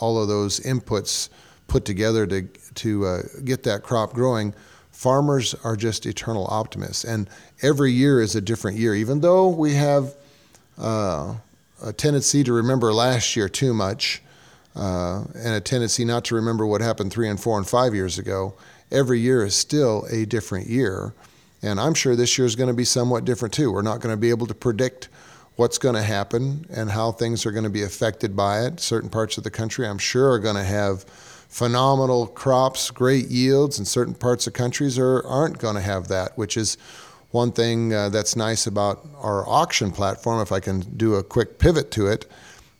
all 0.00 0.20
of 0.20 0.28
those 0.28 0.60
inputs 0.60 1.30
put 1.66 1.84
together 1.84 2.26
to 2.26 2.42
to 2.74 3.22
get 3.44 3.62
that 3.64 3.82
crop 3.82 4.12
growing. 4.12 4.54
Farmers 4.92 5.54
are 5.62 5.76
just 5.76 6.06
eternal 6.06 6.46
optimists, 6.48 7.04
and 7.04 7.28
every 7.62 7.92
year 7.92 8.20
is 8.20 8.34
a 8.34 8.40
different 8.40 8.78
year. 8.78 8.94
Even 8.94 9.20
though 9.20 9.48
we 9.48 9.74
have 9.74 10.14
a 11.82 11.92
tendency 11.92 12.42
to 12.44 12.52
remember 12.52 12.92
last 12.92 13.36
year 13.36 13.48
too 13.48 13.74
much 13.74 14.22
uh, 14.74 15.24
and 15.34 15.54
a 15.54 15.60
tendency 15.60 16.04
not 16.04 16.24
to 16.26 16.34
remember 16.34 16.66
what 16.66 16.80
happened 16.80 17.12
three 17.12 17.28
and 17.28 17.40
four 17.40 17.58
and 17.58 17.66
five 17.66 17.94
years 17.94 18.18
ago. 18.18 18.54
Every 18.90 19.20
year 19.20 19.44
is 19.44 19.54
still 19.54 20.06
a 20.10 20.26
different 20.26 20.68
year. 20.68 21.14
And 21.62 21.80
I'm 21.80 21.94
sure 21.94 22.14
this 22.14 22.36
year 22.38 22.46
is 22.46 22.54
going 22.54 22.68
to 22.68 22.74
be 22.74 22.84
somewhat 22.84 23.24
different 23.24 23.54
too. 23.54 23.72
We're 23.72 23.82
not 23.82 24.00
going 24.00 24.12
to 24.12 24.20
be 24.20 24.30
able 24.30 24.46
to 24.46 24.54
predict 24.54 25.08
what's 25.56 25.78
going 25.78 25.94
to 25.94 26.02
happen 26.02 26.66
and 26.70 26.90
how 26.90 27.12
things 27.12 27.46
are 27.46 27.50
going 27.50 27.64
to 27.64 27.70
be 27.70 27.82
affected 27.82 28.36
by 28.36 28.66
it. 28.66 28.78
Certain 28.78 29.08
parts 29.08 29.38
of 29.38 29.44
the 29.44 29.50
country, 29.50 29.86
I'm 29.86 29.98
sure, 29.98 30.32
are 30.32 30.38
going 30.38 30.56
to 30.56 30.64
have 30.64 31.04
phenomenal 31.04 32.26
crops, 32.26 32.90
great 32.90 33.28
yields, 33.28 33.78
and 33.78 33.88
certain 33.88 34.14
parts 34.14 34.46
of 34.46 34.52
countries 34.52 34.98
are, 34.98 35.26
aren't 35.26 35.58
going 35.58 35.74
to 35.74 35.80
have 35.80 36.08
that, 36.08 36.36
which 36.36 36.56
is 36.56 36.76
one 37.30 37.52
thing 37.52 37.92
uh, 37.92 38.08
that's 38.08 38.36
nice 38.36 38.66
about 38.66 39.04
our 39.18 39.48
auction 39.48 39.90
platform, 39.90 40.40
if 40.40 40.52
I 40.52 40.60
can 40.60 40.80
do 40.96 41.14
a 41.14 41.22
quick 41.22 41.58
pivot 41.58 41.90
to 41.92 42.06
it, 42.06 42.26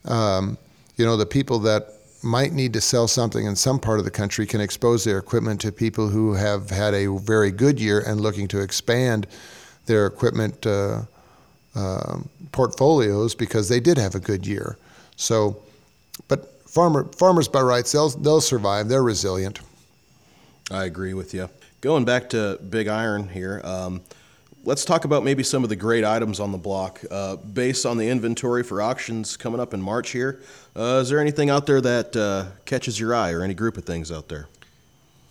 um, 0.05 0.57
you 0.95 1.05
know, 1.05 1.17
the 1.17 1.25
people 1.25 1.59
that 1.59 1.93
might 2.23 2.51
need 2.51 2.73
to 2.73 2.81
sell 2.81 3.07
something 3.07 3.45
in 3.45 3.55
some 3.55 3.79
part 3.79 3.99
of 3.99 4.05
the 4.05 4.11
country 4.11 4.45
can 4.45 4.59
expose 4.59 5.03
their 5.03 5.17
equipment 5.17 5.61
to 5.61 5.71
people 5.71 6.09
who 6.09 6.33
have 6.33 6.69
had 6.69 6.93
a 6.93 7.07
very 7.19 7.51
good 7.51 7.79
year 7.79 7.99
and 7.99 8.19
looking 8.19 8.47
to 8.47 8.59
expand 8.59 9.27
their 9.85 10.07
equipment 10.07 10.65
uh, 10.65 11.01
uh, 11.75 12.17
portfolios 12.51 13.35
because 13.35 13.69
they 13.69 13.79
did 13.79 13.97
have 13.97 14.15
a 14.15 14.19
good 14.19 14.45
year. 14.45 14.77
So, 15.15 15.61
but 16.27 16.61
farmer 16.67 17.05
farmers 17.13 17.47
by 17.47 17.61
rights 17.61 17.91
they'll 17.91 18.09
they'll 18.09 18.41
survive. 18.41 18.89
They're 18.89 19.03
resilient. 19.03 19.59
I 20.71 20.85
agree 20.85 21.13
with 21.13 21.33
you. 21.33 21.49
Going 21.81 22.03
back 22.03 22.29
to 22.31 22.59
Big 22.69 22.87
Iron 22.87 23.29
here. 23.29 23.61
Um, 23.63 24.01
let's 24.67 24.83
talk 24.83 25.05
about 25.05 25.23
maybe 25.23 25.43
some 25.43 25.63
of 25.63 25.69
the 25.69 25.75
great 25.77 26.03
items 26.03 26.41
on 26.41 26.51
the 26.51 26.57
block. 26.57 26.99
Uh, 27.09 27.37
based 27.37 27.85
on 27.85 27.97
the 27.97 28.09
inventory 28.09 28.63
for 28.63 28.81
auctions 28.81 29.37
coming 29.37 29.61
up 29.61 29.73
in 29.73 29.81
March 29.81 30.09
here, 30.09 30.41
uh, 30.75 30.99
is 31.01 31.07
there 31.07 31.21
anything 31.21 31.49
out 31.49 31.65
there 31.65 31.79
that 31.79 32.13
uh, 32.17 32.45
catches 32.65 32.99
your 32.99 33.15
eye 33.15 33.31
or 33.31 33.41
any 33.41 33.53
group 33.53 33.77
of 33.77 33.85
things 33.85 34.11
out 34.11 34.27
there? 34.27 34.49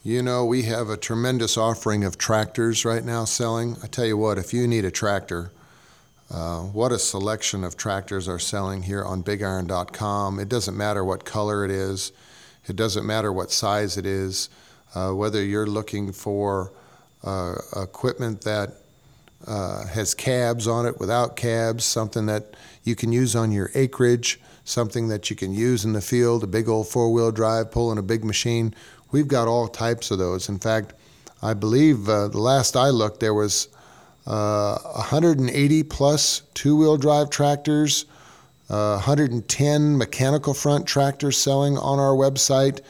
You 0.02 0.22
know, 0.22 0.46
we 0.46 0.62
have 0.62 0.88
a 0.88 0.96
tremendous 0.96 1.58
offering 1.58 2.02
of 2.02 2.16
tractors 2.16 2.86
right 2.86 3.04
now 3.04 3.26
selling. 3.26 3.76
I 3.82 3.88
tell 3.88 4.06
you 4.06 4.16
what, 4.16 4.38
if 4.38 4.54
you 4.54 4.66
need 4.66 4.86
a 4.86 4.90
tractor, 4.90 5.52
uh, 6.30 6.60
what 6.60 6.90
a 6.90 6.98
selection 6.98 7.62
of 7.62 7.76
tractors 7.76 8.28
are 8.28 8.38
selling 8.38 8.84
here 8.84 9.04
on 9.04 9.22
bigiron.com. 9.22 10.40
It 10.40 10.48
doesn't 10.48 10.76
matter 10.76 11.04
what 11.04 11.26
color 11.26 11.62
it 11.62 11.70
is, 11.70 12.10
it 12.66 12.76
doesn't 12.76 13.04
matter 13.04 13.30
what 13.30 13.50
size 13.50 13.98
it 13.98 14.06
is, 14.06 14.48
uh, 14.94 15.10
whether 15.10 15.44
you're 15.44 15.66
looking 15.66 16.10
for 16.10 16.72
uh, 17.22 17.56
equipment 17.76 18.40
that 18.42 18.85
uh, 19.46 19.86
has 19.86 20.14
cabs 20.14 20.66
on 20.66 20.86
it, 20.86 20.98
without 20.98 21.36
cabs, 21.36 21.84
something 21.84 22.26
that 22.26 22.56
you 22.84 22.94
can 22.94 23.12
use 23.12 23.36
on 23.36 23.52
your 23.52 23.70
acreage, 23.74 24.40
something 24.64 25.08
that 25.08 25.30
you 25.30 25.36
can 25.36 25.52
use 25.52 25.84
in 25.84 25.92
the 25.92 26.00
field, 26.00 26.42
a 26.44 26.46
big 26.46 26.68
old 26.68 26.88
four 26.88 27.12
wheel 27.12 27.30
drive 27.30 27.70
pulling 27.70 27.98
a 27.98 28.02
big 28.02 28.24
machine. 28.24 28.74
We've 29.12 29.28
got 29.28 29.48
all 29.48 29.68
types 29.68 30.10
of 30.10 30.18
those. 30.18 30.48
In 30.48 30.58
fact, 30.58 30.92
I 31.42 31.54
believe 31.54 32.08
uh, 32.08 32.28
the 32.28 32.40
last 32.40 32.76
I 32.76 32.90
looked, 32.90 33.20
there 33.20 33.34
was 33.34 33.68
uh, 34.26 34.78
180 34.78 35.82
plus 35.84 36.42
two-wheel 36.54 36.96
drive 36.96 37.30
tractors, 37.30 38.06
uh, 38.68 38.94
110 38.94 39.96
mechanical 39.96 40.54
front 40.54 40.86
tractors 40.86 41.36
selling 41.38 41.78
on 41.78 42.00
our 42.00 42.14
website. 42.14 42.80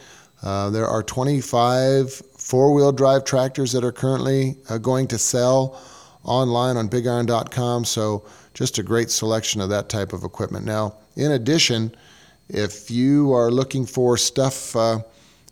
Uh, 0.41 0.69
there 0.71 0.87
are 0.87 1.03
25 1.03 2.11
four-wheel 2.13 2.91
drive 2.91 3.25
tractors 3.25 3.71
that 3.73 3.83
are 3.83 3.91
currently 3.91 4.57
uh, 4.69 4.77
going 4.77 5.07
to 5.07 5.17
sell 5.17 5.79
online 6.27 6.77
on 6.77 6.89
bigiron.com. 6.89 7.85
So 7.85 8.25
just 8.53 8.77
a 8.77 8.83
great 8.83 9.09
selection 9.09 9.61
of 9.61 9.69
that 9.69 9.89
type 9.89 10.13
of 10.13 10.23
equipment. 10.23 10.65
Now, 10.65 10.95
in 11.15 11.31
addition, 11.31 11.95
if 12.49 12.91
you 12.91 13.33
are 13.33 13.49
looking 13.51 13.85
for 13.85 14.17
stuff 14.17 14.75
uh, 14.75 14.99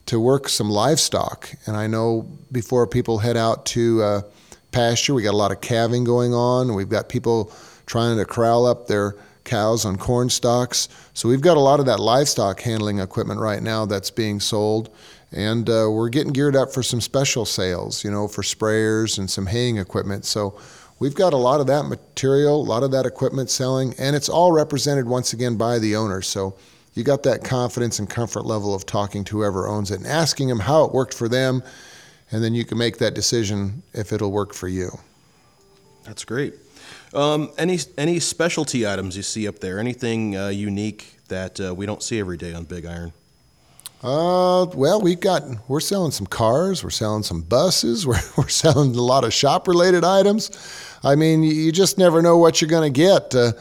to 0.08 0.20
work 0.20 0.50
some 0.50 0.70
livestock. 0.70 1.50
And 1.66 1.76
I 1.76 1.88
know 1.88 2.28
before 2.52 2.86
people 2.88 3.18
head 3.18 3.38
out 3.38 3.66
to 3.68 4.02
uh, 4.04 4.22
pasture, 4.72 5.14
we 5.14 5.24
got 5.24 5.34
a 5.34 5.38
lot 5.38 5.52
of 5.52 5.62
calving 5.62 6.04
going 6.04 6.34
on. 6.34 6.74
We've 6.76 6.90
got 6.90 7.10
people 7.10 7.52
trying 7.86 8.18
to 8.18 8.26
corral 8.26 8.66
up 8.66 8.88
their 8.88 9.16
cows 9.44 9.86
on 9.86 9.98
corn 9.98 10.30
stalks. 10.30 10.90
So 11.14 11.30
we've 11.30 11.42
got 11.42 11.58
a 11.58 11.62
lot 11.62 11.80
of 11.80 11.86
that 11.86 12.00
livestock 12.00 12.62
handling 12.62 13.00
equipment 13.00 13.40
right 13.40 13.62
now 13.62 13.86
that's 13.86 14.12
being 14.12 14.40
sold. 14.40 14.90
And 15.36 15.70
uh, 15.70 15.88
we're 15.92 16.10
getting 16.10 16.32
geared 16.32 16.56
up 16.56 16.74
for 16.74 16.82
some 16.82 17.02
special 17.02 17.46
sales, 17.46 18.06
you 18.06 18.10
know, 18.10 18.28
for 18.28 18.42
sprayers 18.42 19.20
and 19.20 19.30
some 19.30 19.46
haying 19.46 19.78
equipment. 19.78 20.24
So 20.24 20.58
we've 21.00 21.14
got 21.14 21.34
a 21.34 21.38
lot 21.38 21.60
of 21.60 21.68
that 21.68 21.84
material, 21.84 22.62
a 22.62 22.64
lot 22.64 22.84
of 22.84 22.92
that 22.92 23.06
equipment 23.06 23.50
selling, 23.50 23.94
and 24.00 24.16
it's 24.16 24.30
all 24.30 24.54
represented 24.54 25.06
once 25.06 25.34
again 25.34 25.58
by 25.58 25.78
the 25.78 25.98
owners. 25.98 26.26
So 26.28 26.56
you 26.94 27.04
got 27.04 27.24
that 27.24 27.44
confidence 27.44 28.00
and 28.00 28.10
comfort 28.10 28.46
level 28.46 28.74
of 28.74 28.86
talking 28.86 29.26
to 29.26 29.38
whoever 29.38 29.68
owns 29.68 29.92
it 29.92 29.98
and 29.98 30.08
asking 30.08 30.48
them 30.48 30.60
how 30.60 30.86
it 30.86 30.94
worked 30.94 31.14
for 31.14 31.28
them, 31.28 31.62
and 32.32 32.42
then 32.42 32.56
you 32.56 32.64
can 32.64 32.78
make 32.78 32.98
that 33.00 33.14
decision 33.14 33.84
if 33.94 34.14
it'll 34.14 34.32
work 34.32 34.54
for 34.54 34.70
you. 34.70 34.98
That's 36.06 36.24
great. 36.24 36.56
Um, 37.14 37.52
any 37.58 37.80
any 37.98 38.20
specialty 38.20 38.88
items 38.88 39.18
you 39.18 39.24
see 39.24 39.48
up 39.48 39.60
there? 39.60 39.80
Anything 39.80 40.38
uh, 40.38 40.48
unique 40.48 41.18
that 41.28 41.60
uh, 41.60 41.74
we 41.74 41.86
don't 41.86 42.02
see 42.02 42.20
every 42.20 42.38
day 42.38 42.54
on 42.54 42.64
Big 42.64 42.86
Iron? 42.86 43.12
Uh, 44.04 44.68
well, 44.76 45.02
we've 45.02 45.20
got 45.20 45.44
we're 45.68 45.80
selling 45.80 46.12
some 46.12 46.28
cars, 46.28 46.84
we're 46.84 46.90
selling 46.90 47.24
some 47.24 47.42
buses, 47.42 48.06
we're 48.08 48.20
we're 48.38 48.48
selling 48.48 48.96
a 48.96 49.02
lot 49.02 49.24
of 49.24 49.34
shop 49.34 49.68
related 49.68 50.04
items. 50.04 50.52
I 51.04 51.16
mean, 51.16 51.44
you 51.44 51.72
just 51.72 51.98
never 51.98 52.22
know 52.22 52.38
what 52.38 52.62
you're 52.62 52.70
going 52.70 52.92
to 52.92 52.98
get. 52.98 53.34
Uh, 53.36 53.52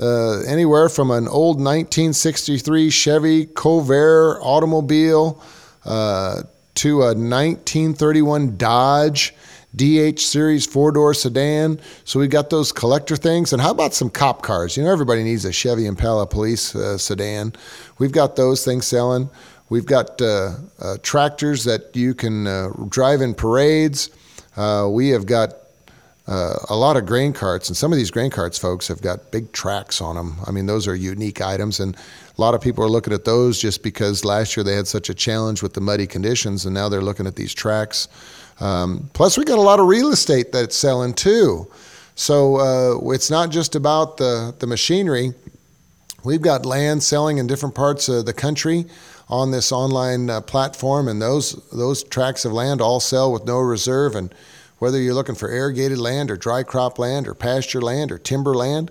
uh, 0.00 0.42
anywhere 0.42 0.88
from 0.88 1.10
an 1.10 1.26
old 1.26 1.56
1963 1.56 2.88
Chevy 2.90 3.46
Corvair 3.46 4.38
automobile 4.40 5.42
uh, 5.84 6.42
to 6.74 7.02
a 7.02 7.06
1931 7.06 8.56
Dodge 8.56 9.34
DH 9.76 10.20
series 10.20 10.66
four 10.66 10.92
door 10.92 11.14
sedan. 11.14 11.80
So 12.04 12.18
we've 12.18 12.30
got 12.30 12.50
those 12.50 12.72
collector 12.72 13.16
things. 13.16 13.52
And 13.52 13.60
how 13.60 13.70
about 13.70 13.94
some 13.94 14.10
cop 14.10 14.42
cars? 14.42 14.76
You 14.76 14.84
know, 14.84 14.92
everybody 14.92 15.22
needs 15.22 15.44
a 15.44 15.52
Chevy 15.52 15.86
Impala 15.86 16.26
police 16.26 16.74
uh, 16.74 16.96
sedan. 16.98 17.52
We've 17.98 18.12
got 18.12 18.36
those 18.36 18.64
things 18.64 18.86
selling. 18.86 19.28
We've 19.70 19.86
got 19.86 20.20
uh, 20.22 20.54
uh, 20.80 20.96
tractors 21.02 21.64
that 21.64 21.94
you 21.94 22.14
can 22.14 22.46
uh, 22.46 22.70
drive 22.88 23.20
in 23.20 23.34
parades. 23.34 24.10
we 24.56 25.10
have 25.10 25.26
got 25.26 25.52
uh, 26.28 26.58
a 26.68 26.76
lot 26.76 26.96
of 26.96 27.06
grain 27.06 27.32
carts, 27.32 27.68
and 27.68 27.76
some 27.76 27.90
of 27.90 27.96
these 27.96 28.10
grain 28.10 28.30
carts, 28.30 28.58
folks, 28.58 28.86
have 28.88 29.00
got 29.00 29.30
big 29.30 29.50
tracks 29.52 30.02
on 30.02 30.14
them. 30.14 30.36
I 30.46 30.50
mean, 30.50 30.66
those 30.66 30.86
are 30.86 30.94
unique 30.94 31.40
items, 31.40 31.80
and 31.80 31.96
a 31.96 32.40
lot 32.40 32.54
of 32.54 32.60
people 32.60 32.84
are 32.84 32.88
looking 32.88 33.14
at 33.14 33.24
those 33.24 33.58
just 33.58 33.82
because 33.82 34.26
last 34.26 34.54
year 34.54 34.62
they 34.62 34.74
had 34.74 34.86
such 34.86 35.08
a 35.08 35.14
challenge 35.14 35.62
with 35.62 35.72
the 35.72 35.80
muddy 35.80 36.06
conditions, 36.06 36.66
and 36.66 36.74
now 36.74 36.90
they're 36.90 37.00
looking 37.00 37.26
at 37.26 37.36
these 37.36 37.54
tracks. 37.54 38.08
Um, 38.60 39.10
plus, 39.12 39.38
we 39.38 39.44
got 39.44 39.58
a 39.58 39.62
lot 39.62 39.80
of 39.80 39.86
real 39.86 40.10
estate 40.10 40.52
that's 40.52 40.76
selling 40.76 41.14
too. 41.14 41.70
So 42.14 42.56
uh, 42.56 43.12
it's 43.12 43.30
not 43.30 43.50
just 43.50 43.76
about 43.76 44.16
the, 44.16 44.54
the 44.58 44.66
machinery. 44.66 45.32
We've 46.24 46.42
got 46.42 46.66
land 46.66 47.02
selling 47.02 47.38
in 47.38 47.46
different 47.46 47.74
parts 47.74 48.08
of 48.08 48.26
the 48.26 48.32
country 48.32 48.86
on 49.28 49.50
this 49.50 49.70
online 49.70 50.28
uh, 50.30 50.40
platform, 50.40 51.06
and 51.06 51.22
those 51.22 51.52
those 51.70 52.02
tracts 52.02 52.44
of 52.44 52.52
land 52.52 52.80
all 52.80 52.98
sell 52.98 53.32
with 53.32 53.44
no 53.44 53.58
reserve 53.60 54.16
and 54.16 54.34
whether 54.78 55.00
you're 55.00 55.14
looking 55.14 55.34
for 55.34 55.50
irrigated 55.50 55.98
land 55.98 56.30
or 56.30 56.36
dry 56.36 56.62
crop 56.62 56.98
land 56.98 57.26
or 57.26 57.34
pasture 57.34 57.80
land 57.80 58.12
or 58.12 58.18
timber 58.18 58.54
land, 58.54 58.90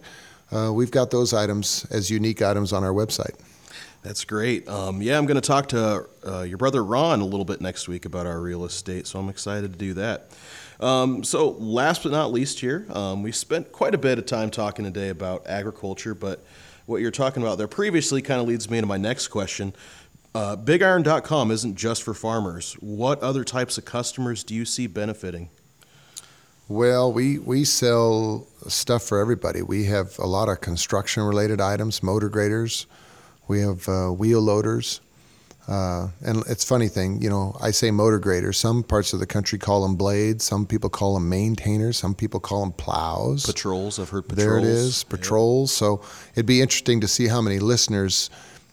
uh, 0.51 0.71
we've 0.73 0.91
got 0.91 1.11
those 1.11 1.33
items 1.33 1.85
as 1.91 2.09
unique 2.09 2.41
items 2.41 2.73
on 2.73 2.83
our 2.83 2.91
website. 2.91 3.35
That's 4.07 4.23
great. 4.23 4.69
Um, 4.69 5.01
yeah, 5.01 5.17
I'm 5.17 5.25
going 5.25 5.35
to 5.35 5.45
talk 5.45 5.67
to 5.69 6.07
uh, 6.25 6.43
your 6.43 6.57
brother 6.57 6.81
Ron 6.81 7.19
a 7.19 7.25
little 7.25 7.43
bit 7.43 7.59
next 7.59 7.89
week 7.89 8.05
about 8.05 8.25
our 8.25 8.39
real 8.39 8.63
estate, 8.63 9.05
so 9.05 9.19
I'm 9.19 9.27
excited 9.27 9.73
to 9.73 9.77
do 9.77 9.95
that. 9.95 10.31
Um, 10.79 11.25
so, 11.25 11.49
last 11.49 12.03
but 12.03 12.13
not 12.13 12.31
least, 12.31 12.61
here, 12.61 12.85
um, 12.91 13.21
we 13.21 13.33
spent 13.33 13.73
quite 13.73 13.93
a 13.93 13.97
bit 13.97 14.17
of 14.17 14.25
time 14.25 14.49
talking 14.49 14.85
today 14.85 15.09
about 15.09 15.45
agriculture, 15.45 16.15
but 16.15 16.41
what 16.85 17.01
you're 17.01 17.11
talking 17.11 17.43
about 17.43 17.57
there 17.57 17.67
previously 17.67 18.21
kind 18.21 18.39
of 18.39 18.47
leads 18.47 18.69
me 18.69 18.77
into 18.77 18.87
my 18.87 18.95
next 18.95 19.27
question. 19.27 19.73
Uh, 20.33 20.55
BigIron.com 20.55 21.51
isn't 21.51 21.75
just 21.75 22.01
for 22.01 22.13
farmers. 22.13 22.75
What 22.79 23.19
other 23.19 23.43
types 23.43 23.77
of 23.77 23.83
customers 23.83 24.41
do 24.45 24.55
you 24.55 24.63
see 24.63 24.87
benefiting? 24.87 25.49
Well, 26.69 27.11
we, 27.11 27.39
we 27.39 27.65
sell 27.65 28.47
stuff 28.69 29.03
for 29.03 29.19
everybody. 29.19 29.61
We 29.61 29.83
have 29.85 30.17
a 30.17 30.27
lot 30.27 30.47
of 30.47 30.61
construction 30.61 31.23
related 31.23 31.59
items, 31.59 32.01
motor 32.01 32.29
graders, 32.29 32.85
we 33.47 33.61
have 33.61 33.87
uh, 33.87 34.09
wheel 34.09 34.41
loaders. 34.41 35.01
Uh, 35.67 36.07
and 36.21 36.43
it's 36.47 36.63
funny 36.63 36.87
thing, 36.87 37.21
you 37.21 37.29
know, 37.29 37.53
I 37.61 37.71
say 37.71 37.91
motor 37.91 38.19
graders. 38.19 38.57
Some 38.57 38.83
parts 38.83 39.11
of 39.11 39.19
the 39.19 39.25
country 39.25 39.59
call 39.59 39.81
them 39.81 39.97
blades. 39.97 40.45
Some 40.45 40.65
people 40.65 40.89
call 40.89 41.13
them 41.15 41.27
maintainers. 41.27 41.97
Some 41.97 42.15
people 42.15 42.39
call 42.39 42.61
them 42.61 42.71
plows. 42.71 43.45
Patrols. 43.45 43.99
I've 43.99 44.09
heard 44.09 44.29
patrols. 44.29 44.47
There 44.47 44.57
it 44.59 44.63
is, 44.63 45.03
patrols. 45.03 45.73
So 45.73 46.01
it'd 46.33 46.45
be 46.45 46.61
interesting 46.61 47.01
to 47.01 47.07
see 47.07 47.27
how 47.27 47.41
many 47.41 47.59
listeners 47.59 48.29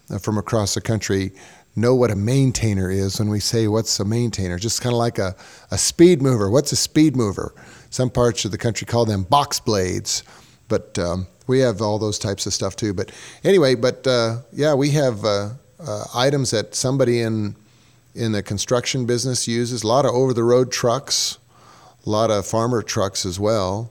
uh, 0.08 0.18
from 0.18 0.38
across 0.38 0.74
the 0.74 0.80
country 0.80 1.32
know 1.74 1.96
what 1.96 2.12
a 2.12 2.16
maintainer 2.16 2.90
is 2.90 3.18
when 3.18 3.28
we 3.28 3.40
say 3.40 3.66
what's 3.66 3.98
a 3.98 4.04
maintainer. 4.04 4.56
Just 4.56 4.80
kind 4.80 4.92
of 4.92 4.98
like 4.98 5.18
a, 5.18 5.34
a 5.72 5.78
speed 5.78 6.22
mover. 6.22 6.48
What's 6.48 6.70
a 6.70 6.76
speed 6.76 7.16
mover? 7.16 7.54
Some 7.90 8.08
parts 8.10 8.44
of 8.44 8.52
the 8.52 8.58
country 8.58 8.86
call 8.86 9.04
them 9.04 9.24
box 9.24 9.58
blades, 9.58 10.22
but 10.68 10.96
um, 11.00 11.26
we 11.46 11.60
have 11.60 11.82
all 11.82 11.98
those 11.98 12.18
types 12.18 12.46
of 12.46 12.54
stuff 12.54 12.76
too. 12.76 12.94
But 12.94 13.12
anyway, 13.42 13.74
but 13.74 14.06
uh, 14.06 14.38
yeah, 14.52 14.74
we 14.74 14.90
have 14.90 15.24
uh, 15.24 15.50
uh, 15.78 16.04
items 16.14 16.50
that 16.50 16.74
somebody 16.74 17.20
in 17.20 17.56
in 18.14 18.32
the 18.32 18.42
construction 18.42 19.06
business 19.06 19.48
uses. 19.48 19.82
A 19.82 19.86
lot 19.86 20.04
of 20.04 20.12
over 20.12 20.32
the 20.32 20.44
road 20.44 20.70
trucks, 20.70 21.38
a 22.06 22.10
lot 22.10 22.30
of 22.30 22.46
farmer 22.46 22.82
trucks 22.82 23.26
as 23.26 23.40
well. 23.40 23.90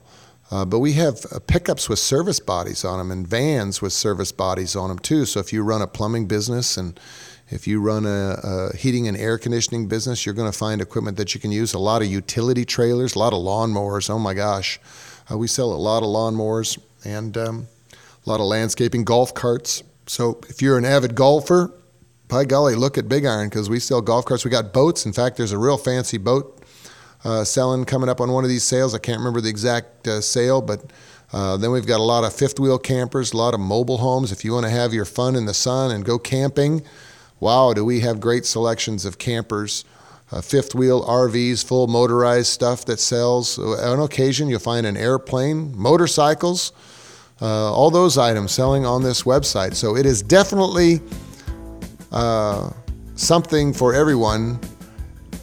Uh, 0.51 0.63
but 0.63 0.79
we 0.79 0.93
have 0.93 1.25
uh, 1.31 1.39
pickups 1.39 1.89
with 1.89 1.99
service 1.99 2.39
bodies 2.39 2.85
on 2.85 2.99
them 2.99 3.11
and 3.11 3.27
vans 3.27 3.81
with 3.81 3.91
service 3.91 4.31
bodies 4.31 4.75
on 4.75 4.89
them 4.89 4.99
too. 4.99 5.25
So 5.25 5.39
if 5.39 5.51
you 5.51 5.63
run 5.63 5.81
a 5.81 5.87
plumbing 5.87 6.27
business 6.27 6.77
and 6.77 6.99
if 7.49 7.67
you 7.67 7.81
run 7.81 8.05
a, 8.05 8.37
a, 8.43 8.77
heating 8.77 9.07
and 9.07 9.17
air 9.17 9.37
conditioning 9.37 9.87
business, 9.87 10.25
you're 10.25 10.35
going 10.35 10.51
to 10.51 10.57
find 10.57 10.79
equipment 10.81 11.17
that 11.17 11.33
you 11.33 11.39
can 11.39 11.51
use. 11.51 11.73
A 11.73 11.79
lot 11.79 12.01
of 12.01 12.07
utility 12.07 12.65
trailers, 12.65 13.15
a 13.15 13.19
lot 13.19 13.33
of 13.33 13.39
lawnmowers. 13.39 14.09
Oh 14.09 14.19
my 14.19 14.33
gosh, 14.33 14.79
uh, 15.31 15.37
we 15.37 15.47
sell 15.47 15.73
a 15.73 15.75
lot 15.75 16.03
of 16.03 16.09
lawnmowers 16.09 16.79
and 17.03 17.37
um, 17.37 17.67
a 18.25 18.29
lot 18.29 18.39
of 18.39 18.45
landscaping, 18.45 19.03
golf 19.03 19.33
carts. 19.33 19.83
So 20.07 20.39
if 20.49 20.61
you're 20.61 20.77
an 20.77 20.85
avid 20.85 21.15
golfer, 21.15 21.73
by 22.27 22.45
golly, 22.45 22.75
look 22.75 22.97
at 22.97 23.07
Big 23.07 23.25
Iron 23.25 23.49
because 23.49 23.69
we 23.69 23.79
sell 23.79 24.01
golf 24.01 24.25
carts. 24.25 24.43
We 24.43 24.51
got 24.51 24.73
boats. 24.73 25.05
In 25.05 25.13
fact, 25.13 25.37
there's 25.37 25.51
a 25.51 25.57
real 25.57 25.77
fancy 25.77 26.17
boat 26.17 26.63
uh, 27.23 27.43
selling 27.43 27.85
coming 27.85 28.09
up 28.09 28.19
on 28.19 28.31
one 28.31 28.43
of 28.43 28.49
these 28.49 28.63
sales. 28.63 28.95
I 28.95 28.99
can't 28.99 29.19
remember 29.19 29.41
the 29.41 29.49
exact 29.49 30.07
uh, 30.07 30.21
sale, 30.21 30.61
but 30.61 30.91
uh, 31.31 31.57
then 31.57 31.71
we've 31.71 31.85
got 31.85 31.99
a 31.99 32.03
lot 32.03 32.23
of 32.23 32.33
fifth 32.33 32.59
wheel 32.59 32.79
campers, 32.79 33.33
a 33.33 33.37
lot 33.37 33.53
of 33.53 33.59
mobile 33.59 33.97
homes. 33.97 34.31
If 34.31 34.43
you 34.43 34.53
want 34.53 34.65
to 34.65 34.71
have 34.71 34.93
your 34.93 35.05
fun 35.05 35.35
in 35.35 35.45
the 35.45 35.53
sun 35.53 35.91
and 35.91 36.03
go 36.03 36.17
camping, 36.17 36.83
wow, 37.39 37.73
do 37.73 37.85
we 37.85 37.99
have 38.01 38.19
great 38.19 38.45
selections 38.45 39.05
of 39.05 39.17
campers 39.17 39.85
uh, 40.33 40.41
fifth 40.41 40.73
wheel 40.73 41.05
RVs, 41.05 41.63
full 41.63 41.87
motorized 41.87 42.47
stuff 42.47 42.85
that 42.85 42.99
sells. 42.99 43.59
On 43.59 43.99
occasion, 43.99 44.49
you'll 44.49 44.59
find 44.59 44.85
an 44.85 44.97
airplane, 44.97 45.77
motorcycles, 45.77 46.71
uh, 47.43 47.73
all 47.73 47.91
those 47.91 48.17
items 48.17 48.53
selling 48.53 48.85
on 48.85 49.03
this 49.03 49.23
website. 49.23 49.75
So 49.75 49.97
it 49.97 50.05
is 50.05 50.21
definitely 50.21 51.01
uh, 52.11 52.71
something 53.15 53.73
for 53.73 53.93
everyone, 53.93 54.59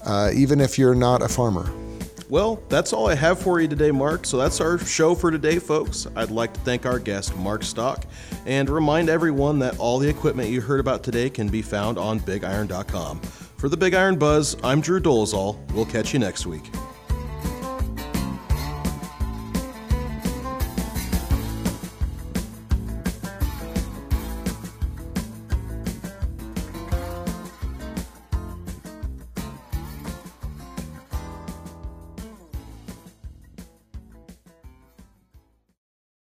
uh, 0.06 0.30
even 0.34 0.60
if 0.60 0.78
you're 0.78 0.94
not 0.94 1.20
a 1.20 1.28
farmer. 1.28 1.70
Well, 2.30 2.62
that's 2.68 2.92
all 2.92 3.08
I 3.08 3.16
have 3.16 3.40
for 3.40 3.60
you 3.60 3.68
today, 3.68 3.90
Mark. 3.90 4.24
So 4.24 4.38
that's 4.38 4.60
our 4.60 4.78
show 4.78 5.14
for 5.14 5.30
today, 5.30 5.58
folks. 5.58 6.06
I'd 6.16 6.30
like 6.30 6.54
to 6.54 6.60
thank 6.60 6.86
our 6.86 7.00
guest, 7.00 7.36
Mark 7.36 7.64
Stock, 7.64 8.06
and 8.46 8.70
remind 8.70 9.10
everyone 9.10 9.58
that 9.58 9.78
all 9.78 9.98
the 9.98 10.08
equipment 10.08 10.48
you 10.48 10.60
heard 10.60 10.80
about 10.80 11.02
today 11.02 11.28
can 11.28 11.48
be 11.48 11.60
found 11.60 11.98
on 11.98 12.20
bigiron.com. 12.20 13.20
For 13.20 13.68
the 13.68 13.76
Big 13.76 13.94
Iron 13.94 14.16
Buzz, 14.16 14.56
I'm 14.62 14.80
Drew 14.80 15.00
Dolezal. 15.00 15.58
We'll 15.72 15.84
catch 15.84 16.14
you 16.14 16.18
next 16.18 16.46
week. 16.46 16.70